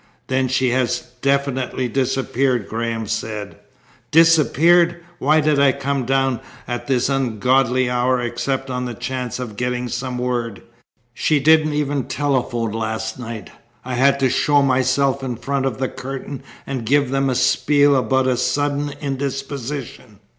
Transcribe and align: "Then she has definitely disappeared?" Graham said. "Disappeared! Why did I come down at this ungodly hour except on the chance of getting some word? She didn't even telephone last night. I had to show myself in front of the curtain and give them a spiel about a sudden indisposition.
"Then 0.25 0.47
she 0.47 0.69
has 0.71 1.11
definitely 1.21 1.87
disappeared?" 1.87 2.67
Graham 2.67 3.05
said. 3.05 3.57
"Disappeared! 4.09 5.03
Why 5.19 5.39
did 5.41 5.59
I 5.59 5.71
come 5.73 6.05
down 6.05 6.39
at 6.67 6.87
this 6.87 7.07
ungodly 7.07 7.87
hour 7.87 8.19
except 8.19 8.71
on 8.71 8.85
the 8.85 8.95
chance 8.95 9.37
of 9.37 9.57
getting 9.57 9.87
some 9.89 10.17
word? 10.17 10.63
She 11.13 11.39
didn't 11.39 11.73
even 11.73 12.05
telephone 12.05 12.71
last 12.71 13.19
night. 13.19 13.51
I 13.85 13.93
had 13.93 14.19
to 14.21 14.29
show 14.31 14.63
myself 14.63 15.21
in 15.21 15.35
front 15.35 15.67
of 15.67 15.77
the 15.77 15.87
curtain 15.87 16.41
and 16.65 16.83
give 16.83 17.11
them 17.11 17.29
a 17.29 17.35
spiel 17.35 17.95
about 17.95 18.25
a 18.25 18.37
sudden 18.37 18.95
indisposition. 19.01 20.17